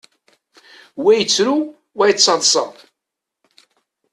[1.03, 1.55] Wa yettru,
[1.97, 2.65] wa yettaḍṣa.